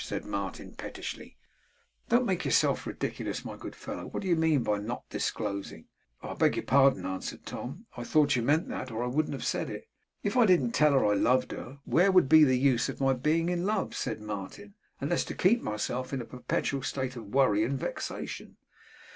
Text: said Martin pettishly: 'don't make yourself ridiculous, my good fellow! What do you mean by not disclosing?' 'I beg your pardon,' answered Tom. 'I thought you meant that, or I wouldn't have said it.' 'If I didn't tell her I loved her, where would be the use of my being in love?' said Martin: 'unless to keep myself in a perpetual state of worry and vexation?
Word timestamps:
said 0.03 0.25
Martin 0.25 0.71
pettishly: 0.73 1.37
'don't 2.09 2.25
make 2.25 2.43
yourself 2.43 2.87
ridiculous, 2.87 3.45
my 3.45 3.55
good 3.55 3.75
fellow! 3.75 4.07
What 4.07 4.23
do 4.23 4.27
you 4.27 4.35
mean 4.35 4.63
by 4.63 4.79
not 4.79 5.03
disclosing?' 5.11 5.85
'I 6.23 6.33
beg 6.39 6.55
your 6.55 6.65
pardon,' 6.65 7.05
answered 7.05 7.45
Tom. 7.45 7.85
'I 7.95 8.05
thought 8.05 8.35
you 8.35 8.41
meant 8.41 8.67
that, 8.69 8.89
or 8.89 9.03
I 9.03 9.07
wouldn't 9.07 9.35
have 9.35 9.45
said 9.45 9.69
it.' 9.69 9.85
'If 10.23 10.35
I 10.35 10.47
didn't 10.47 10.71
tell 10.71 10.93
her 10.93 11.05
I 11.05 11.13
loved 11.13 11.51
her, 11.51 11.77
where 11.85 12.11
would 12.11 12.27
be 12.29 12.43
the 12.43 12.57
use 12.57 12.89
of 12.89 12.99
my 12.99 13.13
being 13.13 13.49
in 13.49 13.63
love?' 13.67 13.93
said 13.95 14.19
Martin: 14.23 14.73
'unless 14.99 15.23
to 15.25 15.35
keep 15.35 15.61
myself 15.61 16.11
in 16.11 16.19
a 16.19 16.25
perpetual 16.25 16.81
state 16.81 17.15
of 17.15 17.27
worry 17.27 17.63
and 17.63 17.79
vexation? 17.79 18.57